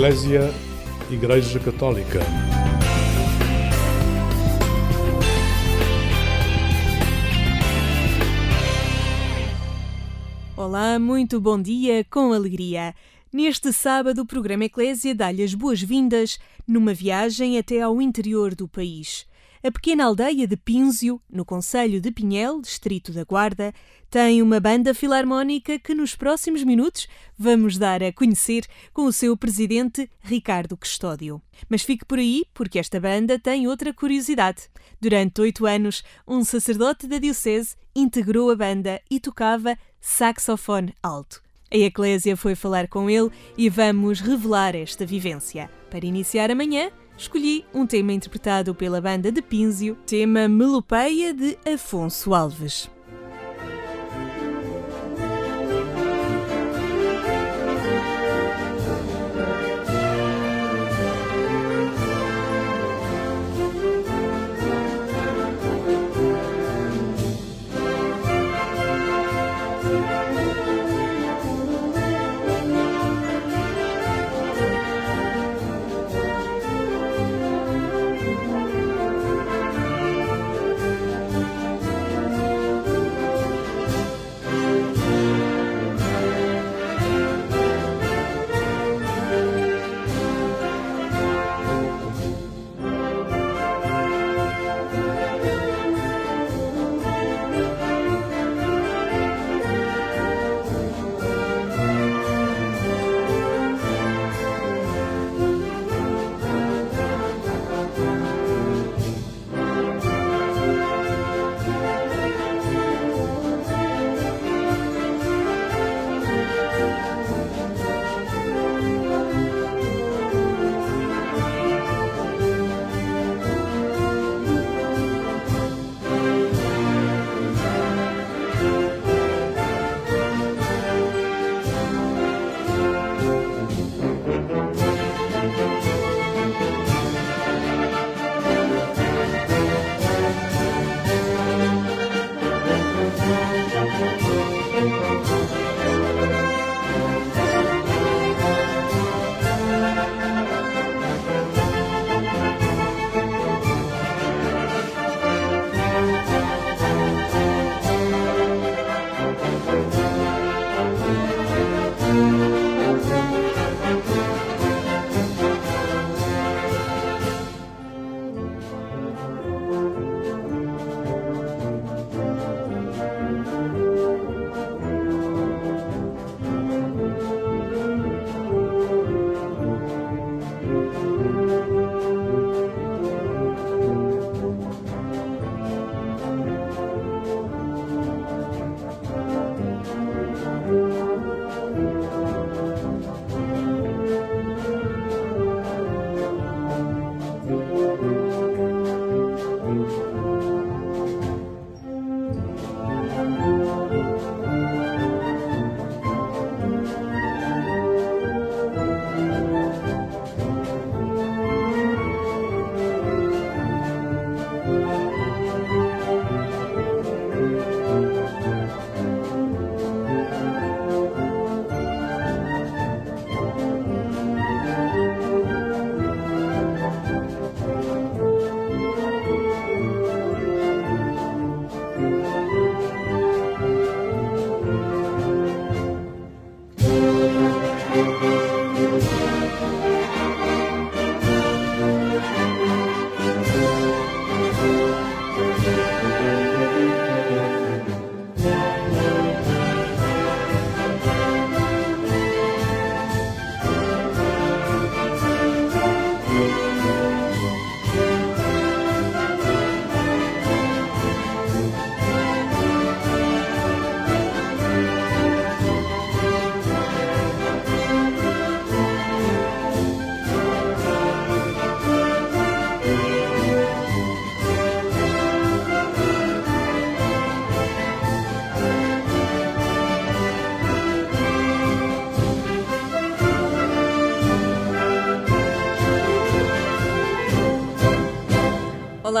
[0.00, 0.50] Eclésia
[1.10, 2.20] Igreja Católica.
[10.56, 12.94] Olá, muito bom dia com alegria.
[13.30, 19.26] Neste sábado, o programa Eclésia dá-lhe as boas-vindas numa viagem até ao interior do país.
[19.62, 23.74] A pequena aldeia de Pínzio, no Conselho de Pinhel, distrito da Guarda,
[24.08, 29.36] tem uma banda filarmónica que nos próximos minutos vamos dar a conhecer com o seu
[29.36, 31.42] presidente Ricardo Custódio.
[31.68, 34.62] Mas fique por aí, porque esta banda tem outra curiosidade.
[34.98, 41.42] Durante oito anos, um sacerdote da Diocese integrou a banda e tocava saxofone alto.
[41.70, 45.70] A Eclésia foi falar com ele e vamos revelar esta vivência.
[45.90, 52.34] Para iniciar amanhã, escolhi um tema interpretado pela banda de Pínzio, tema Melopeia de Afonso
[52.34, 52.90] Alves.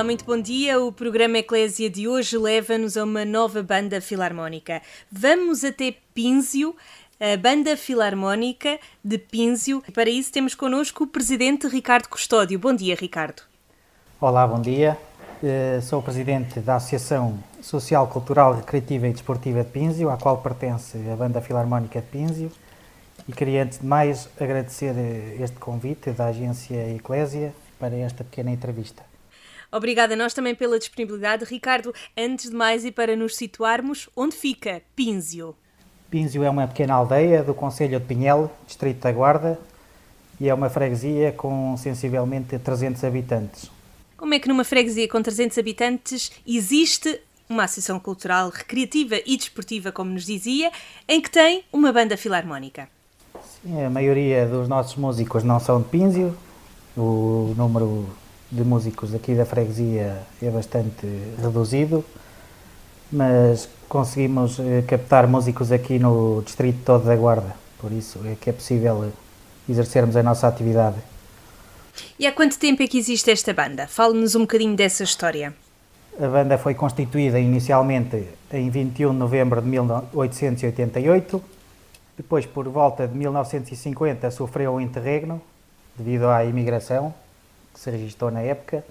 [0.00, 0.80] Olá, muito bom dia.
[0.80, 4.80] O programa Eclésia de hoje leva-nos a uma nova banda filarmónica.
[5.12, 6.74] Vamos até Pínzio,
[7.20, 9.82] a Banda Filarmónica de Pínzio.
[9.92, 12.58] Para isso temos connosco o presidente Ricardo Custódio.
[12.58, 13.42] Bom dia, Ricardo.
[14.18, 14.96] Olá, bom dia.
[15.42, 20.38] Eh, sou o presidente da Associação Social, Cultural, Recreativa e Desportiva de Pínzio, à qual
[20.38, 22.50] pertence a Banda Filarmónica de Pínzio.
[23.28, 24.94] E queria, antes de mais, agradecer
[25.38, 29.09] este convite da agência Eclésia para esta pequena entrevista.
[29.72, 31.44] Obrigada a nós também pela disponibilidade.
[31.44, 35.54] Ricardo, antes de mais e para nos situarmos, onde fica Pínzio?
[36.10, 39.58] Pínzio é uma pequena aldeia do Conselho de Pinhel, Distrito da Guarda,
[40.40, 43.70] e é uma freguesia com sensivelmente 300 habitantes.
[44.16, 49.92] Como é que numa freguesia com 300 habitantes existe uma associação cultural, recreativa e desportiva,
[49.92, 50.70] como nos dizia,
[51.08, 52.88] em que tem uma banda filarmónica?
[53.62, 56.36] Sim, a maioria dos nossos músicos não são de Pínzio.
[56.96, 58.08] O número
[58.50, 61.06] de músicos aqui da freguesia é bastante
[61.40, 62.04] reduzido,
[63.10, 68.50] mas conseguimos eh, captar músicos aqui no distrito todo da Guarda, por isso é que
[68.50, 69.12] é possível
[69.68, 70.96] exercermos a nossa atividade.
[72.18, 73.86] E há quanto tempo é que existe esta banda?
[73.86, 75.54] Fale-nos um bocadinho dessa história.
[76.18, 81.42] A banda foi constituída inicialmente em 21 de novembro de 1888.
[82.16, 85.40] Depois, por volta de 1950, sofreu um interregno
[85.96, 87.14] devido à imigração
[87.72, 88.84] que se registrou na época.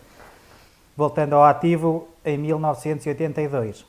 [0.96, 3.86] Voltando ao ativo em 1982.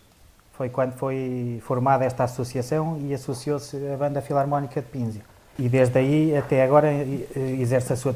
[0.53, 5.23] Foi quando foi formada esta associação e associou-se à Banda Filarmónica de Pínzio
[5.61, 6.89] e desde aí até agora
[7.61, 8.15] exerce a sua,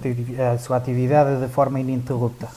[0.55, 2.49] a sua atividade de forma ininterrupta.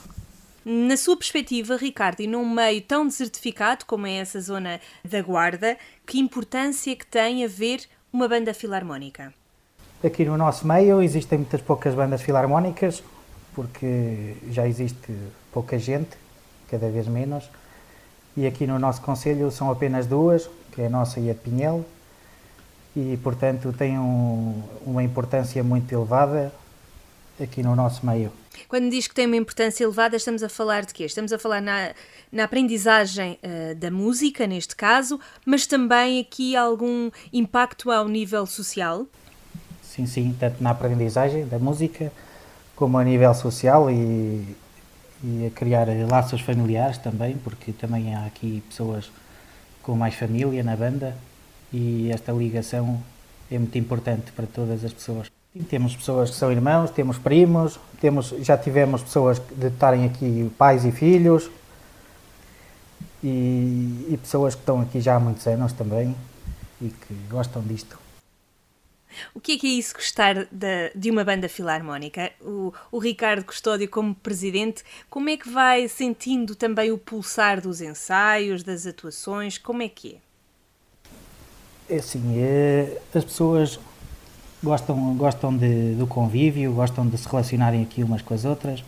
[0.64, 5.78] Na sua perspectiva, Ricardo, e num meio tão desertificado como é essa zona da Guarda,
[6.06, 7.82] que importância que tem haver
[8.12, 9.34] uma banda filarmónica?
[10.04, 13.04] Aqui no nosso meio existem muitas poucas bandas filarmónicas,
[13.58, 15.12] porque já existe
[15.52, 16.16] pouca gente,
[16.70, 17.50] cada vez menos,
[18.36, 21.40] e aqui no nosso Conselho são apenas duas, que é a nossa e a de
[21.40, 21.84] Pinhel,
[22.96, 26.54] e, portanto, tem um, uma importância muito elevada
[27.42, 28.32] aqui no nosso meio.
[28.68, 31.06] Quando diz que tem uma importância elevada, estamos a falar de quê?
[31.06, 31.94] Estamos a falar na,
[32.32, 39.08] na aprendizagem uh, da música, neste caso, mas também aqui algum impacto ao nível social?
[39.82, 42.12] Sim, sim, tanto na aprendizagem da música
[42.78, 44.56] como a nível social e,
[45.24, 49.12] e a criar laços familiares também, porque também há aqui pessoas
[49.82, 51.18] com mais família na banda
[51.74, 53.02] e esta ligação
[53.52, 55.30] é muito importante para todas as pessoas.
[55.70, 60.86] Temos pessoas que são irmãos, temos primos, temos, já tivemos pessoas de estarem aqui pais
[60.86, 61.50] e filhos
[63.24, 66.16] e, e pessoas que estão aqui já há muitos anos também
[66.80, 68.07] e que gostam disto.
[69.34, 72.32] O que é que é isso gostar de, de uma banda filarmónica?
[72.42, 77.82] O, o, Ricardo Custódio, como presidente, como é que vai sentindo também o pulsar dos
[77.82, 79.58] ensaios, das atuações?
[79.58, 80.18] Como é que
[81.90, 81.96] é?
[81.96, 83.80] É assim, é, as pessoas
[84.62, 88.84] gostam, gostam de, do convívio, gostam de se relacionarem aqui umas com as outras.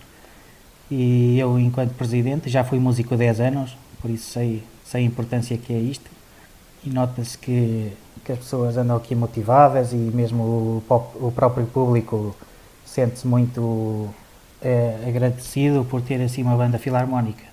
[0.92, 5.06] E eu, enquanto presidente, já fui músico há 10 anos, por isso sei, sei a
[5.06, 6.10] importância que é isto.
[6.84, 7.92] E nota-se que,
[8.24, 10.84] que as pessoas andam aqui motivadas e mesmo o,
[11.16, 12.36] o próprio público
[12.86, 14.10] sente-se muito
[14.62, 17.50] é, agradecido por ter assim uma banda filarmónica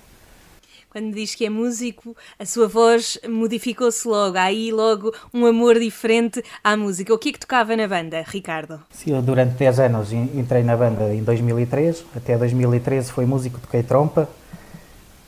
[0.97, 5.77] quando diz que é músico, a sua voz modificou-se logo, há aí logo um amor
[5.77, 7.13] diferente à música.
[7.13, 8.81] O que é que tocava na banda, Ricardo?
[8.89, 13.83] Sim, eu durante 10 anos entrei na banda em 2003, até 2013 fui músico, toquei
[13.83, 14.27] trompa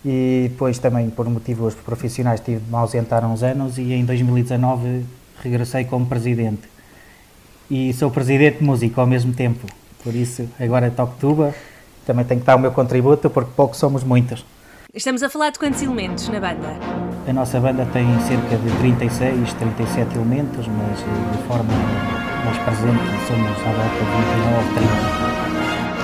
[0.04, 5.06] e depois também por motivos profissionais tive de me ausentar uns anos e em 2019
[5.42, 6.70] regressei como presidente.
[7.70, 9.68] E sou presidente músico ao mesmo tempo,
[10.04, 11.54] por isso agora toco tuba,
[12.06, 14.46] também tenho que dar o meu contributo porque pouco somos muitos.
[14.92, 16.76] Estamos a falar de quantos elementos na banda?
[17.28, 21.72] A nossa banda tem cerca de 36, 37 elementos, mas eh, de forma
[22.44, 24.74] mais presente somos à volta de 29,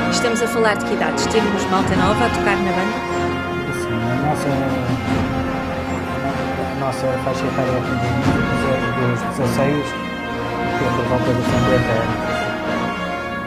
[0.02, 0.12] 30.
[0.12, 1.26] Estamos a falar de que idades?
[1.26, 3.15] Temos malta nova a tocar na banda?
[4.36, 4.50] Nossa,
[6.72, 7.96] a nossa faixa etária aqui
[9.00, 11.56] dos, dos 16 tem por volta de 50
[11.96, 12.20] anos.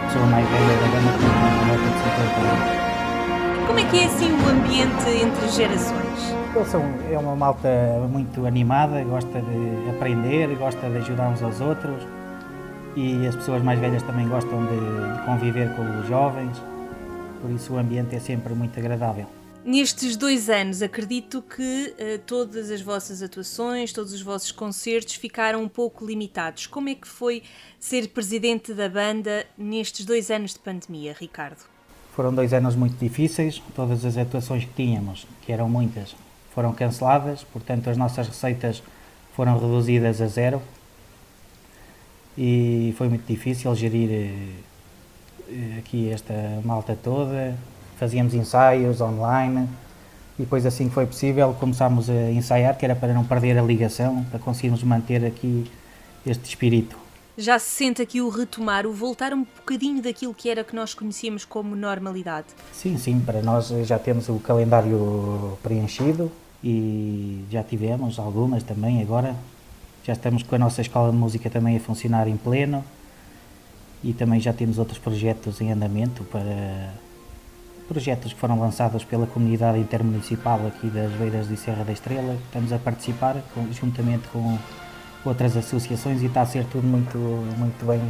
[0.07, 3.67] Pessoa mais velha da banda tem por volta de 50 anos.
[3.67, 6.35] Como é que é assim o ambiente entre gerações?
[6.71, 7.69] São, é uma malta
[8.11, 12.03] muito animada, gosta de aprender, gosta de ajudar uns aos outros
[12.97, 16.61] e as pessoas mais velhas também gostam de, de conviver com os jovens,
[17.43, 19.27] por isso o ambiente é sempre muito agradável.
[19.69, 25.63] Nestes dois anos, acredito que uh, todas as vossas atuações, todos os vossos concertos ficaram
[25.63, 26.67] um pouco limitados.
[26.67, 27.43] Como é que foi
[27.79, 31.59] ser presidente da banda nestes dois anos de pandemia, Ricardo?
[32.17, 36.17] Foram dois anos muito difíceis, todas as atuações que tínhamos, que eram muitas,
[36.55, 38.83] foram canceladas, portanto as nossas receitas
[39.37, 40.63] foram reduzidas a zero.
[42.39, 47.55] e foi muito difícil gerir eh, aqui esta malta toda.
[47.99, 49.69] Fazíamos ensaios online
[50.39, 53.63] e depois assim que foi possível começámos a ensaiar, que era para não perder a
[53.63, 55.71] ligação, para conseguirmos manter aqui
[56.25, 56.97] este espírito.
[57.37, 60.93] Já se sente aqui o retomar, o voltar um bocadinho daquilo que era que nós
[60.93, 62.49] conhecíamos como normalidade?
[62.73, 66.31] Sim, sim, para nós já temos o calendário preenchido
[66.63, 69.37] e já tivemos algumas também agora.
[70.05, 72.85] Já estamos com a nossa escola de música também a funcionar em pleno
[74.03, 76.93] e também já temos outros projetos em andamento para
[77.89, 82.37] projetos que foram lançados pela comunidade intermunicipal aqui das Beiras de Serra da Estrela.
[82.45, 83.43] Estamos a participar
[83.73, 84.59] juntamente com
[85.25, 88.01] outras associações e está a ser tudo muito, muito bem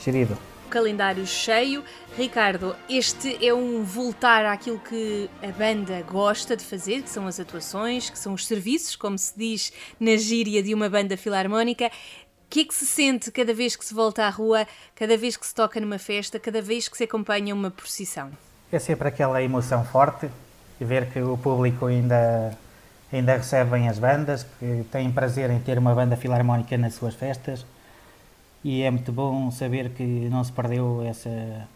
[0.00, 0.36] gerido.
[0.68, 1.84] Calendário cheio.
[2.18, 7.38] Ricardo, este é um voltar àquilo que a banda gosta de fazer, que são as
[7.38, 11.86] atuações, que são os serviços, como se diz na gíria de uma banda filarmónica.
[11.86, 11.90] O
[12.50, 14.66] que é que se sente cada vez que se volta à rua,
[14.96, 18.32] cada vez que se toca numa festa, cada vez que se acompanha uma procissão?
[18.76, 20.28] É sempre aquela emoção forte
[20.78, 22.56] de ver que o público ainda,
[23.12, 27.64] ainda recebe as bandas, que têm prazer em ter uma banda filarmónica nas suas festas
[28.64, 31.68] e é muito bom saber que não se perdeu essa,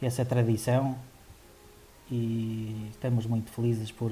[0.00, 0.96] essa tradição
[2.10, 4.10] e estamos muito felizes por,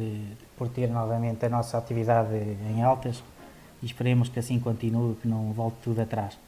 [0.56, 2.34] por ter novamente a nossa atividade
[2.70, 3.22] em altas
[3.82, 6.38] e esperemos que assim continue, que não volte tudo atrás.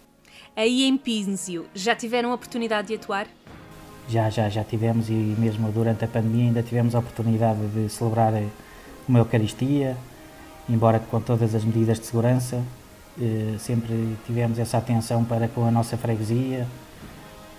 [0.54, 3.26] Aí em Pínzio, já tiveram a oportunidade de atuar?
[4.08, 8.32] Já, já, já tivemos e mesmo durante a pandemia ainda tivemos a oportunidade de celebrar
[9.08, 9.96] uma Eucaristia,
[10.68, 12.62] embora com todas as medidas de segurança,
[13.20, 16.66] eh, sempre tivemos essa atenção para com a nossa freguesia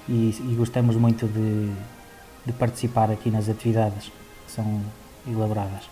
[0.08, 1.72] e, e gostamos muito de,
[2.46, 4.12] de, participar aqui nas atividades
[4.46, 4.82] que são
[5.27, 5.89] elaboradas.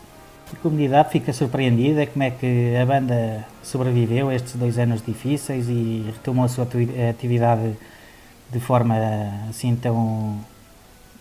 [0.53, 6.05] A comunidade fica surpreendida como é que a banda sobreviveu estes dois anos difíceis e
[6.05, 6.67] retomou a sua
[7.09, 7.75] atividade
[8.51, 8.95] de forma
[9.49, 10.37] assim tão,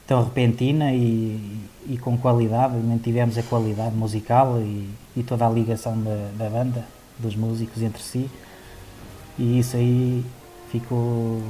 [0.07, 5.99] tão repentina e, e com qualidade, mantivemos a qualidade musical e, e toda a ligação
[6.00, 6.85] da, da, banda,
[7.19, 8.31] dos músicos entre si,
[9.38, 10.25] e isso aí
[10.71, 11.40] ficou,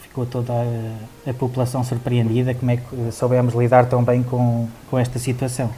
[0.00, 4.98] ficou toda a, a população surpreendida como é que soubemos lidar tão bem com, com
[4.98, 5.70] esta situação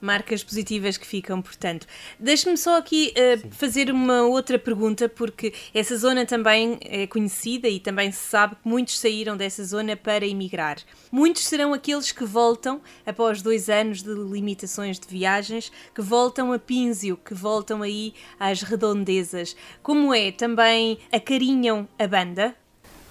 [0.00, 1.86] marcas positivas que ficam, portanto.
[2.18, 7.78] Deixe-me só aqui uh, fazer uma outra pergunta, porque essa zona também é conhecida e
[7.78, 10.78] também se sabe que muitos saíram dessa zona para emigrar.
[11.10, 16.58] Muitos serão aqueles que voltam, após dois anos de limitações de viagens, que voltam a
[16.58, 19.56] Pínzio, que voltam aí às redondezas.
[19.82, 20.32] Como é?
[20.32, 22.54] Também acarinham a banda?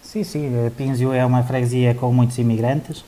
[0.01, 0.51] Sim, sim.
[0.75, 3.03] Pínzio é uma freguesia com muitos imigrantes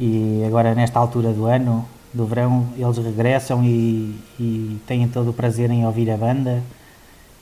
[0.00, 5.32] e agora nesta altura do ano do verão eles regressam e, e têm todo o
[5.32, 6.62] prazer em ouvir a banda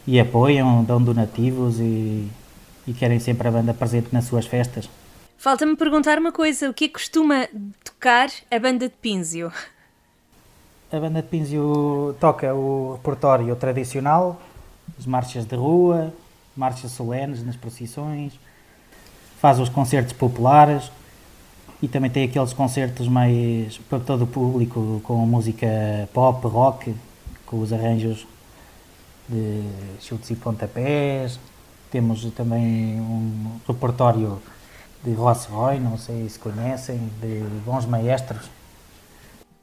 [0.07, 2.29] e apoiam, dão donativos e,
[2.87, 4.89] e querem sempre a banda presente nas suas festas.
[5.37, 7.49] Falta-me perguntar uma coisa: o que é que costuma
[7.85, 9.53] tocar a banda de Pínzio?
[10.93, 14.41] A banda de Pínzio toca o repertório tradicional,
[14.99, 16.13] as marchas de rua,
[16.57, 18.39] marchas solenes nas procissões,
[19.41, 20.91] faz os concertos populares,
[21.83, 25.67] e também tem aqueles concertos mais para todo o público com música
[26.13, 26.95] pop, rock,
[27.47, 28.27] com os arranjos
[29.29, 29.63] de
[30.01, 31.39] chutes e pontapés.
[31.91, 34.41] Temos também um repertório
[35.03, 38.49] de Ross Roy, não sei se conhecem, de bons maestros.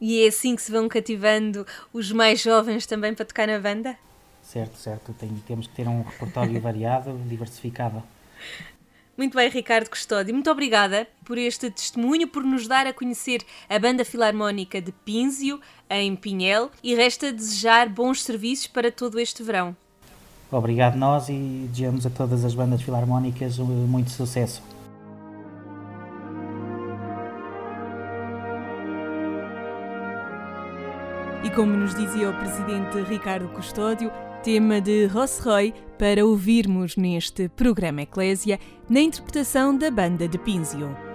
[0.01, 3.95] E é assim que se vão cativando os mais jovens também para tocar na banda?
[4.43, 5.13] Certo, certo.
[5.13, 8.01] Tem, temos que ter um repertório variado, diversificado.
[9.17, 13.79] Muito bem, Ricardo Custódio, muito obrigada por este testemunho, por nos dar a conhecer a
[13.79, 15.59] Banda Filarmónica de Pínzio,
[15.89, 19.75] em Pinhel, e resta desejar bons serviços para todo este verão.
[20.51, 24.61] Obrigado nós e desejamos a todas as bandas filarmónicas muito sucesso.
[31.43, 34.11] E como nos dizia o presidente Ricardo Custódio,
[34.43, 41.06] tema de Ross Roy para ouvirmos neste programa Eclésia, na interpretação da banda de Pínzio.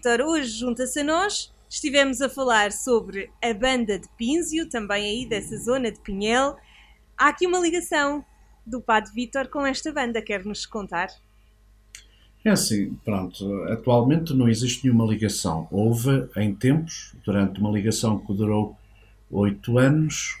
[0.00, 1.52] Vítor hoje junta-se a nós.
[1.68, 6.56] Estivemos a falar sobre a banda de Pínzio, também aí dessa zona de Pinhel.
[7.18, 8.24] Há aqui uma ligação
[8.64, 11.08] do Padre Vítor com esta banda, quer-nos contar?
[12.42, 15.68] É assim, pronto, atualmente não existe nenhuma ligação.
[15.70, 18.74] Houve em tempos, durante uma ligação que durou
[19.30, 20.40] oito anos,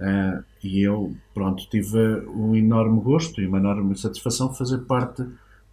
[0.00, 5.24] uh, e eu, pronto, tive um enorme gosto e uma enorme satisfação fazer parte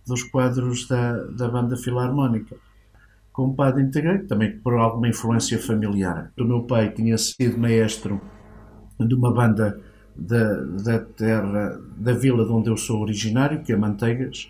[0.06, 2.67] dos quadros da, da banda filarmónica.
[3.38, 6.32] Como padre integrei, também por alguma influência familiar.
[6.40, 8.20] O meu pai tinha sido maestro
[9.00, 9.80] de uma banda
[10.16, 14.50] da, da terra, da vila de onde eu sou originário, que é Manteigas,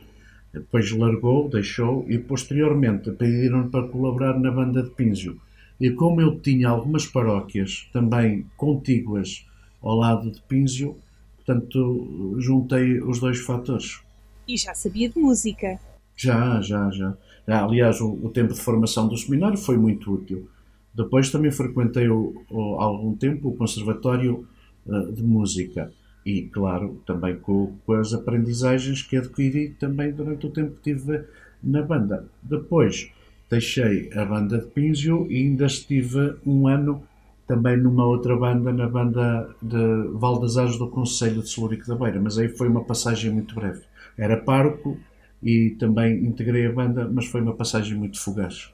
[0.53, 5.37] depois largou, deixou e posteriormente pediram para colaborar na banda de Pínzio.
[5.81, 9.45] E como eu tinha algumas paróquias também contíguas
[9.81, 10.95] ao lado de Pínzio,
[11.35, 13.99] portanto juntei os dois fatores.
[14.47, 15.77] E já sabia de música?
[16.15, 17.17] Já, já, já.
[17.47, 20.49] Aliás, o, o tempo de formação do seminário foi muito útil.
[20.93, 24.47] Depois também frequentei o, o, algum tempo o Conservatório
[24.85, 25.91] uh, de Música
[26.25, 31.23] e, claro, também com, com, as aprendizagens que adquiri também durante o tempo que estive
[31.63, 32.25] na banda.
[32.43, 33.09] Depois
[33.49, 37.01] deixei a banda de Pínzio e ainda estive um ano
[37.47, 42.37] também numa outra banda, na banda de Valdezares do Conselho de Celúrico da Beira, mas
[42.37, 43.83] aí foi uma passagem muito breve.
[44.17, 44.97] Era pároco
[45.41, 48.71] e também integrei a banda, mas foi uma passagem muito fugaz.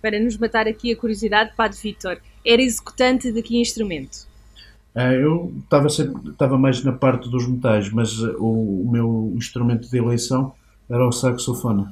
[0.00, 4.26] Para nos matar aqui a curiosidade, Padre Vítor, era executante de que instrumento?
[4.94, 9.32] Ah, eu estava, sempre, estava mais na parte dos metais, mas ah, o, o meu
[9.36, 10.52] instrumento de eleição
[10.88, 11.86] era o saxofone.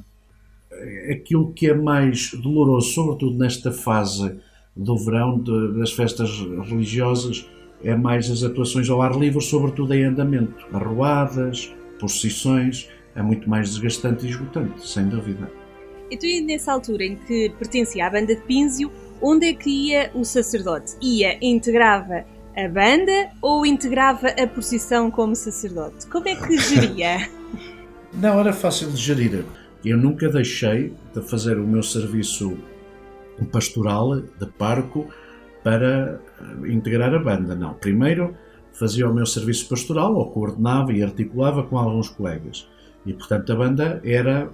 [1.11, 4.39] Aquilo que é mais doloroso, sobretudo nesta fase
[4.75, 6.29] do verão, de, das festas
[6.69, 7.49] religiosas,
[7.83, 10.65] é mais as atuações ao ar livre, sobretudo em andamento.
[10.73, 15.51] Arruadas, procissões, é muito mais desgastante e esgotante, sem dúvida.
[16.09, 20.11] Então, e nessa altura em que pertencia à banda de Pínzio, onde é que ia
[20.13, 20.95] o sacerdote?
[21.01, 22.23] Ia, integrava
[22.55, 26.07] a banda ou integrava a procissão como sacerdote?
[26.07, 27.27] Como é que geria?
[28.13, 29.43] Não, era fácil de gerir.
[29.83, 32.57] Eu nunca deixei de fazer o meu serviço
[33.51, 35.07] pastoral de parco
[35.63, 37.55] para eh, integrar a banda.
[37.55, 37.73] Não.
[37.73, 38.35] Primeiro
[38.73, 42.67] fazia o meu serviço pastoral, ou coordenava e articulava com alguns colegas.
[43.05, 44.49] E, portanto, a banda era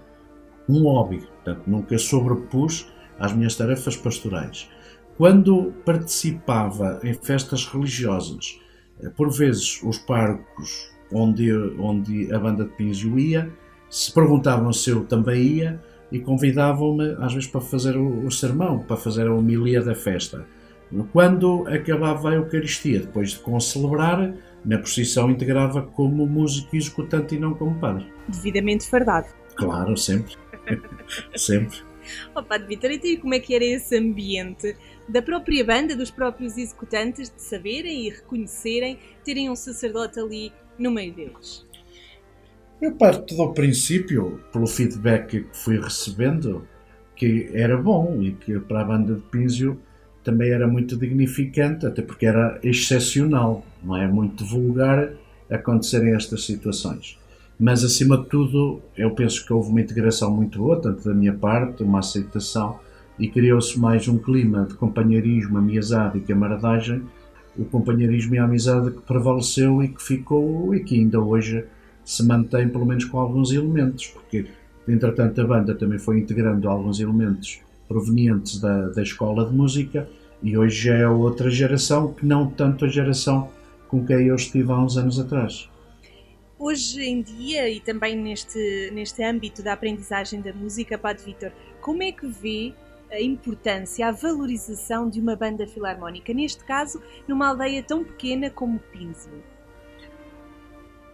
[0.68, 1.20] um hobby.
[1.20, 4.70] Portanto, nunca sobrepus às minhas tarefas pastorais.
[5.18, 8.60] Quando participava em festas religiosas,
[9.02, 13.50] eh, por vezes os parcos onde, onde a banda de Pínzio ia,
[13.90, 15.80] se perguntavam se eu também ia
[16.12, 20.46] e convidavam-me às vezes para fazer o, o sermão, para fazer a homilia da festa.
[21.12, 24.34] Quando acabava a Eucaristia, depois de concelebrar,
[24.66, 28.06] na procissão integrava como músico executante e não como padre.
[28.28, 29.28] Devidamente fardado.
[29.56, 30.36] Claro, sempre.
[31.36, 31.78] sempre.
[32.36, 34.76] Oh, Padre Vitor, então e como é que era esse ambiente
[35.08, 40.92] da própria banda, dos próprios executantes, de saberem e reconhecerem, terem um sacerdote ali no
[40.92, 41.66] meio deles?
[42.82, 46.68] Eu parto do princípio, pelo feedback que fui recebendo,
[47.16, 49.80] que era bom e que para a banda de Pínzio
[50.24, 55.10] também era muito dignificante, até porque era excepcional, não é muito vulgar
[55.50, 57.20] acontecerem estas situações.
[57.60, 61.34] Mas acima de tudo, eu penso que houve uma integração muito boa, tanto da minha
[61.34, 62.80] parte, uma aceitação
[63.20, 67.04] e criou-se mais um clima de companheirismo, amizade e camaradagem,
[67.58, 71.66] o companheirismo e a amizade que prevaleceu e que ficou e que ainda hoje
[72.04, 74.48] se mantém, pelo menos com alguns elementos, porque
[74.88, 80.08] entretanto a banda também foi integrando alguns elementos provenientes da, da escola de música
[80.42, 83.50] e hoje é outra geração que não tanto a geração
[83.88, 85.70] com quem eu estive há uns anos atrás.
[86.58, 92.04] Hoje em dia e também neste, neste âmbito da aprendizagem da música, Padre Vítor, como
[92.04, 92.74] é que vê
[93.12, 98.80] a importância, a valorização de uma banda filarmónica, neste caso numa aldeia tão pequena como
[98.92, 99.34] Pinsel?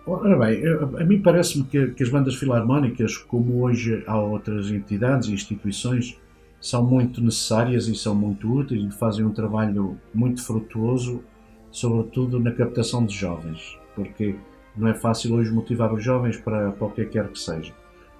[0.05, 0.63] Ora bem,
[0.99, 6.19] a mim parece-me que, que, as bandas filarmónicas, como hoje há outras entidades e instituições,
[6.61, 11.23] são muito necessárias e são muito úteis e fazem um trabalho muito frutuoso,
[11.71, 14.35] sobretudo na captação de jovens, porque
[14.75, 17.73] não é fácil hoje motivar os jovens para qualquer quer que seja.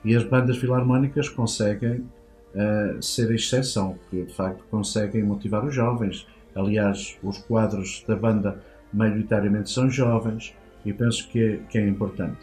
[0.04, 2.06] E as bandas filarmónicas conseguem
[2.56, 6.25] uh, ser a exceção, que de facto conseguem motivar os jovens.
[6.56, 12.39] Aliás, os quadros da banda maioritariamente são jovens e penso que é, que é importante.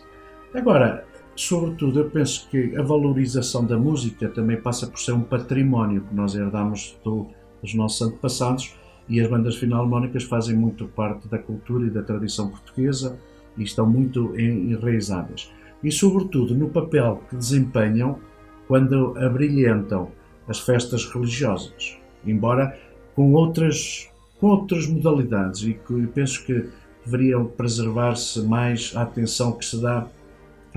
[0.54, 1.06] Agora,
[1.37, 6.14] sobretudo, eu penso que a valorização da música também passa por ser um património que
[6.14, 7.27] nós herdamos do,
[7.62, 8.75] dos nossos antepassados
[9.09, 13.18] e as bandas filarmónicas fazem muito parte da cultura e da tradição portuguesa
[13.57, 15.51] e estão muito enraizadas.
[15.83, 18.18] E, sobretudo, no papel que desempenham
[18.66, 20.11] quando abrilhantam
[20.49, 21.96] as festas religiosas,
[22.27, 22.77] embora
[23.14, 24.09] com outras,
[24.40, 26.68] com outras modalidades e que penso que
[27.05, 30.07] deveriam preservar-se mais a atenção que se dá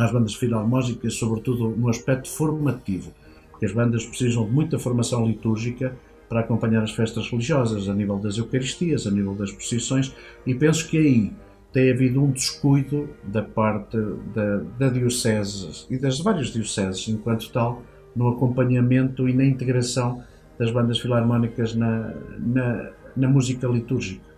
[0.04, 3.12] às bandas filarmónicas, sobretudo no aspecto formativo,
[3.60, 5.96] que as bandas precisam de muita formação litúrgica
[6.28, 10.14] para acompanhar as festas religiosas, a nível das Eucaristias, a nível das procissões,
[10.46, 11.34] e penso que aí
[11.74, 13.98] tem havido um descuido da parte
[14.34, 17.84] da, da Diocese e das várias Dioceses, enquanto tal,
[18.16, 20.24] no acompanhamento e na integração
[20.58, 24.30] das bandas filarmónicas na, na, na música litúrgica.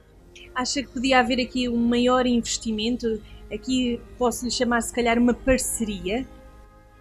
[0.54, 3.20] Acha que podia haver aqui um maior investimento?
[3.54, 6.26] Aqui posso-lhe chamar, se calhar, uma parceria?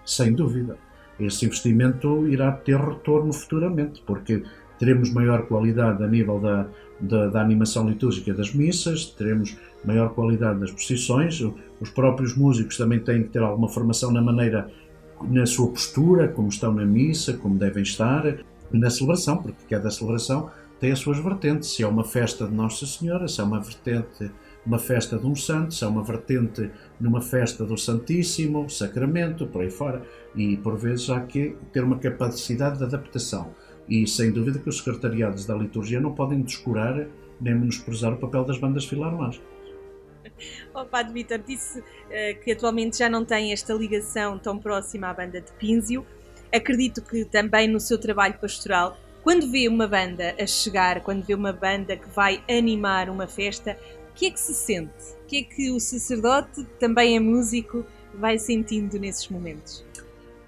[0.05, 0.77] Sem dúvida.
[1.19, 4.43] Esse investimento irá ter retorno futuramente, porque
[4.79, 6.67] teremos maior qualidade a nível da,
[6.99, 11.41] da, da, animação litúrgica das missas, teremos maior qualidade das procissões,
[11.81, 14.71] os próprios músicos também têm que ter alguma formação na maneira,
[15.23, 18.39] na sua postura, como estão na missa, como devem estar,
[18.73, 21.75] na celebração, porque cada celebração tem as suas vertentes.
[21.75, 24.31] Se é uma festa de Nossa Senhora, se é uma vertente,
[24.65, 29.63] uma festa de um santo, se é uma vertente numa festa do Santíssimo Sacramento, por
[29.63, 30.03] aí fora.
[30.35, 33.55] E por vezes há que ter uma capacidade de adaptação.
[33.89, 37.07] E sem dúvida que os secretariados da liturgia não podem descurar
[37.41, 39.41] nem menosprezar o papel das bandas filarmónicas.
[40.75, 41.85] O Padre Vitor disse uh,
[42.43, 46.07] que atualmente já não tem esta ligação tão próxima à banda de Pínzio.
[46.55, 51.35] Acredito que também no seu trabalho pastoral quando vê uma banda a chegar, quando vê
[51.35, 53.77] uma banda que vai animar uma festa,
[54.21, 54.93] que é que se sente?
[55.25, 59.83] O que é que o sacerdote, também é músico, vai sentindo nesses momentos?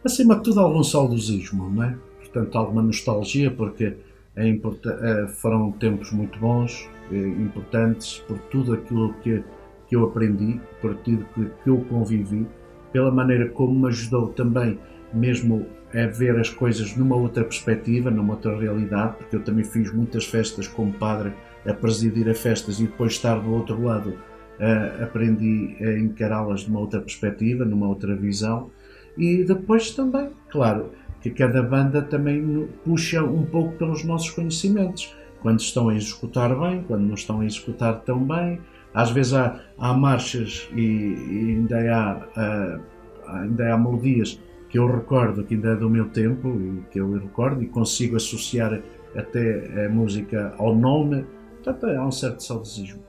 [0.05, 1.97] Acima de tudo, algum saudosismo, não é?
[2.19, 3.97] Portanto, alguma nostalgia, porque
[4.37, 9.43] é é, foram tempos muito bons, é, importantes, por tudo aquilo que,
[9.89, 12.47] que eu aprendi, por tudo que, que eu convivi,
[12.93, 14.79] pela maneira como me ajudou também,
[15.15, 19.91] mesmo é ver as coisas numa outra perspectiva, numa outra realidade, porque eu também fiz
[19.95, 21.33] muitas festas como padre,
[21.67, 26.71] a presidir a festas e depois estar do outro lado, uh, aprendi a encará-las de
[26.71, 28.71] uma outra perspectiva, numa outra visão.
[29.17, 35.15] E depois também, claro, que cada banda também puxa um pouco pelos nossos conhecimentos.
[35.41, 38.61] Quando estão a executar bem, quando não estão a executar tão bem.
[38.95, 42.81] Às vezes há, há marchas e, e ainda, há, uh,
[43.29, 47.13] ainda há melodias que eu recordo que ainda é do meu tempo e que eu
[47.13, 48.81] recordo e consigo associar
[49.15, 51.27] até a música ao nome,
[51.63, 53.03] portanto há um certo saudosismo.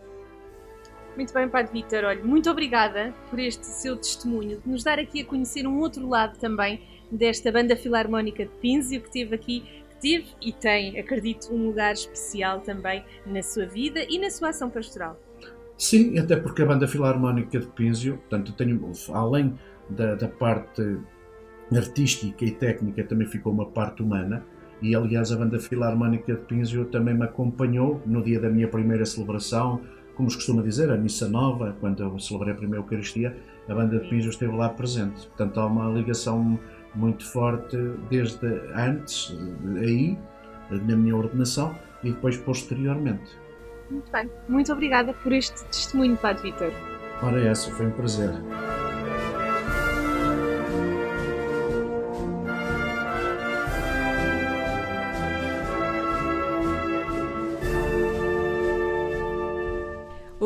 [1.15, 5.21] Muito bem, Padre Vítor, olha, muito obrigada por este seu testemunho, de nos dar aqui
[5.21, 9.95] a conhecer um outro lado também desta banda filarmónica de Pínzio que teve aqui, que
[10.01, 14.71] teve e tem, acredito, um lugar especial também na sua vida e na sua ação
[14.71, 15.19] pastoral.
[15.77, 19.57] Sim, até porque a banda filarmónica de Pínzio, portanto, tenho, além
[19.89, 20.97] da, da parte
[21.71, 24.45] artística e técnica também ficou uma parte humana
[24.83, 29.05] e aliás a banda filarmónica de Pinzio também me acompanhou no dia da minha primeira
[29.05, 29.79] celebração,
[30.13, 33.35] como se costuma dizer, a missa nova, quando eu celebrei a primeira Eucaristia,
[33.67, 35.25] a banda de Pinzio esteve lá presente.
[35.27, 36.59] Portanto há uma ligação
[36.93, 37.77] muito forte
[38.09, 39.35] desde antes,
[39.77, 40.17] aí,
[40.69, 43.31] na minha ordenação e depois posteriormente.
[43.89, 46.71] Muito bem, muito obrigada por este testemunho, Padre Vitor.
[47.21, 48.31] Ora, essa foi um prazer.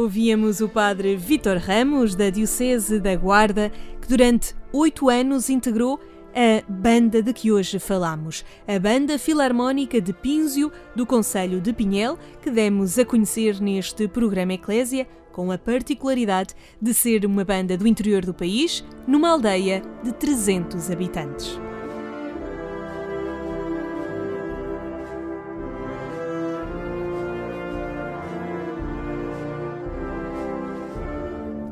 [0.08, 3.70] Ouvíamos o padre Vítor Ramos, da Diocese da Guarda,
[4.02, 6.00] que durante oito anos integrou
[6.34, 12.17] a banda de que hoje falamos, a Banda Filarmónica de Pínzio, do Conselho de Pinhel,
[12.41, 17.86] que demos a conhecer neste programa Eclésia, com a particularidade de ser uma banda do
[17.86, 21.66] interior do país, numa aldeia de 300 habitantes.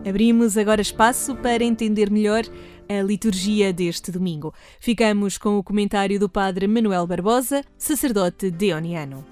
[0.08, 2.44] Abrimos agora espaço para entender melhor
[2.88, 4.54] a liturgia deste domingo.
[4.80, 9.26] Ficamos com o comentário do Padre Manuel Barbosa, sacerdote deoniano.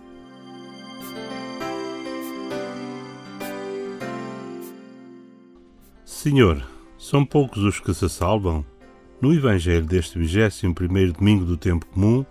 [6.04, 8.66] Senhor, são poucos os que se salvam?
[9.22, 10.74] No Evangelho deste 21
[11.14, 12.26] domingo do tempo comum,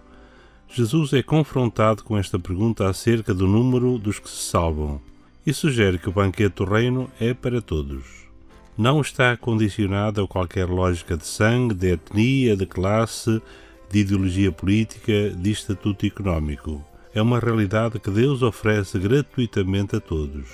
[0.66, 5.00] Jesus é confrontado com esta pergunta acerca do número dos que se salvam
[5.46, 8.31] e sugere que o banquete do reino é para todos
[8.76, 13.42] não está condicionada a qualquer lógica de sangue, de etnia, de classe,
[13.90, 16.82] de ideologia política, de estatuto económico.
[17.14, 20.48] É uma realidade que Deus oferece gratuitamente a todos.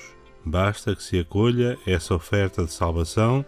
[0.45, 3.45] Basta que se acolha essa oferta de salvação,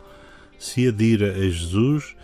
[0.59, 2.15] se adira a Jesus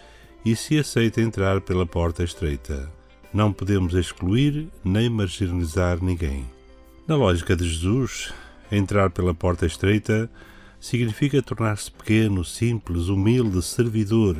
[0.44, 2.88] e se aceita entrar pela porta estreita.
[3.34, 6.46] Não podemos excluir nem marginalizar ninguém.
[7.08, 8.32] Na lógica de Jesus,
[8.70, 10.30] entrar pela porta estreita
[10.86, 14.36] significa tornar-se pequeno, simples, humilde, servidor,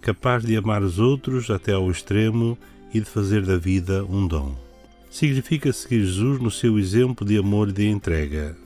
[0.00, 2.56] capaz de amar os outros até ao extremo
[2.94, 4.56] e de fazer da vida um dom.
[5.10, 8.56] Significa seguir Jesus no seu exemplo de amor e de entrega.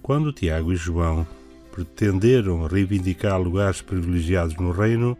[0.00, 1.26] Quando Tiago e João
[1.72, 5.18] pretenderam reivindicar lugares privilegiados no reino,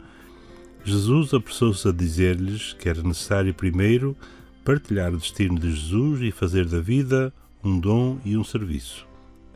[0.85, 4.16] Jesus apressou-se a dizer-lhes que era necessário primeiro
[4.64, 9.05] partilhar o destino de Jesus e fazer da vida um dom e um serviço.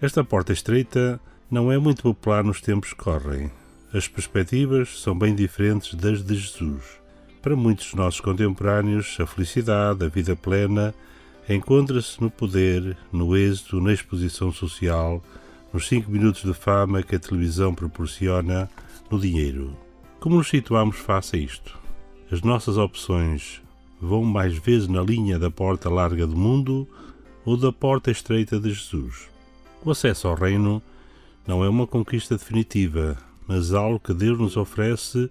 [0.00, 1.20] Esta porta estreita
[1.50, 3.50] não é muito popular nos tempos que correm.
[3.94, 6.82] As perspectivas são bem diferentes das de Jesus.
[7.40, 10.92] Para muitos dos nossos contemporâneos, a felicidade, a vida plena,
[11.48, 15.22] encontra-se no poder, no êxito, na exposição social,
[15.72, 18.68] nos cinco minutos de fama que a televisão proporciona,
[19.08, 19.76] no dinheiro.
[20.18, 21.78] Como nos situamos face a isto?
[22.28, 23.62] As nossas opções
[24.00, 26.88] vão mais vezes na linha da porta larga do mundo
[27.44, 29.28] ou da porta estreita de Jesus?
[29.84, 30.82] O acesso ao reino
[31.46, 35.30] não é uma conquista definitiva, mas algo que Deus nos oferece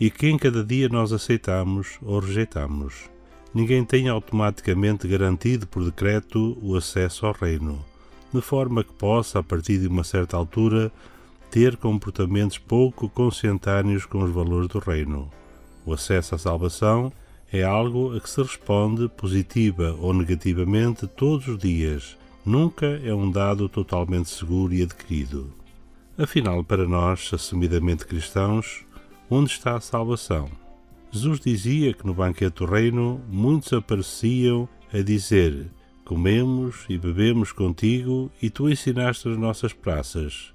[0.00, 3.10] e que em cada dia nós aceitamos ou rejeitamos.
[3.54, 7.84] Ninguém tem automaticamente garantido por decreto o acesso ao reino,
[8.32, 10.90] de forma que possa, a partir de uma certa altura,
[11.50, 15.30] ter comportamentos pouco consentâneos com os valores do reino.
[15.84, 17.12] O acesso à salvação
[17.52, 22.16] é algo a que se responde positiva ou negativamente todos os dias.
[22.44, 25.52] Nunca é um dado totalmente seguro e adquirido.
[26.18, 28.84] Afinal, para nós, assumidamente cristãos,
[29.30, 30.50] onde está a salvação?
[31.12, 35.70] Jesus dizia que no banquete do reino muitos apareciam a dizer:
[36.04, 40.52] Comemos e bebemos contigo e tu ensinaste as nossas praças.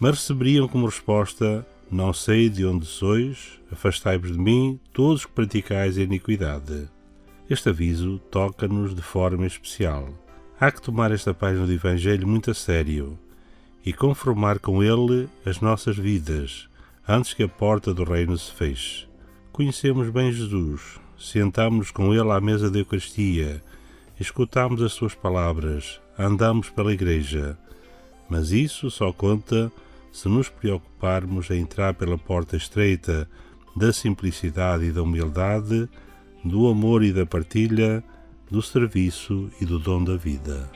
[0.00, 5.96] Mas receberiam como resposta: Não sei de onde sois, afastai-vos de mim, todos que praticais
[5.98, 6.88] a iniquidade.
[7.48, 10.08] Este aviso toca-nos de forma especial.
[10.60, 13.16] Há que tomar esta página do Evangelho muito a sério
[13.86, 16.68] e conformar com ele as nossas vidas,
[17.06, 19.06] antes que a porta do reino se feche.
[19.52, 23.62] Conhecemos bem Jesus, sentamos com ele à mesa da Eucaristia,
[24.18, 27.56] escutamos as suas palavras, andamos pela Igreja,
[28.28, 29.70] mas isso só conta
[30.10, 33.30] se nos preocuparmos em entrar pela porta estreita
[33.76, 35.88] da simplicidade e da humildade,
[36.44, 38.02] do amor e da partilha,
[38.50, 40.70] do serviço e do dom da vida.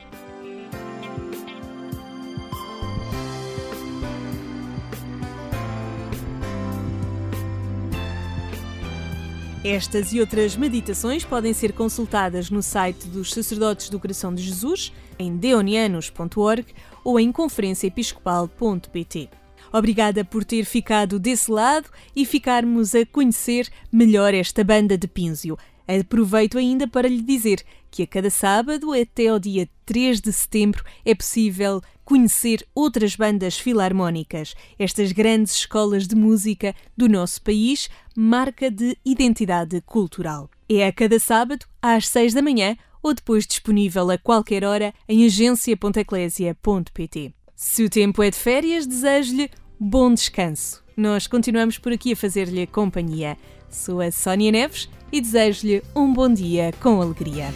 [9.63, 14.91] Estas e outras meditações podem ser consultadas no site dos Sacerdotes do Coração de Jesus,
[15.17, 16.65] em deonianos.org
[17.01, 19.29] ou em conferenciaepiscopal.pt.
[19.71, 25.57] Obrigada por ter ficado desse lado e ficarmos a conhecer melhor esta banda de Pínzio.
[25.87, 30.83] Aproveito ainda para lhe dizer que a cada sábado, até ao dia 3 de setembro,
[31.05, 38.71] é possível conhecer outras bandas filarmónicas, estas grandes escolas de música do nosso país, marca
[38.71, 40.49] de identidade cultural.
[40.67, 45.25] É a cada sábado, às 6 da manhã, ou depois disponível a qualquer hora em
[45.25, 47.33] agência.eclésia.pt.
[47.55, 50.81] Se o tempo é de férias, desejo-lhe bom descanso.
[50.95, 53.37] Nós continuamos por aqui a fazer-lhe companhia.
[53.69, 57.53] Sou a Sónia Neves e desejo-lhe um bom dia com alegria.